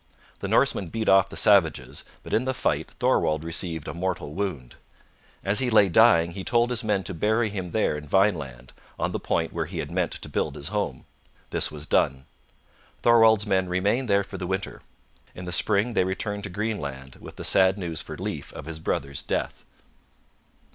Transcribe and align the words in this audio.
The 0.39 0.47
Norsemen 0.47 0.87
beat 0.87 1.07
off 1.07 1.29
the 1.29 1.37
savages, 1.37 2.03
but 2.23 2.33
in 2.33 2.45
the 2.45 2.55
fight 2.55 2.89
Thorwald 2.89 3.43
received 3.43 3.87
a 3.87 3.93
mortal 3.93 4.33
wound. 4.33 4.77
As 5.43 5.59
he 5.59 5.69
lay 5.69 5.89
dying 5.89 6.31
he 6.31 6.43
told 6.43 6.71
his 6.71 6.83
men 6.83 7.03
to 7.03 7.13
bury 7.13 7.51
him 7.51 7.69
there 7.69 7.95
in 7.95 8.07
Vineland, 8.07 8.73
on 8.97 9.11
the 9.11 9.19
point 9.19 9.53
where 9.53 9.67
he 9.67 9.77
had 9.77 9.91
meant 9.91 10.11
to 10.13 10.27
build 10.27 10.55
his 10.55 10.69
home. 10.69 11.05
This 11.51 11.69
was 11.69 11.85
done. 11.85 12.25
Thorwald's 13.03 13.45
men 13.45 13.69
remained 13.69 14.07
there 14.09 14.23
for 14.23 14.39
the 14.39 14.47
winter. 14.47 14.81
In 15.35 15.45
the 15.45 15.51
spring 15.51 15.93
they 15.93 16.03
returned 16.03 16.45
to 16.45 16.49
Greenland, 16.49 17.17
with 17.21 17.35
the 17.35 17.43
sad 17.43 17.77
news 17.77 18.01
for 18.01 18.17
Leif 18.17 18.51
of 18.53 18.65
his 18.65 18.79
brother's 18.79 19.21
death. 19.21 19.63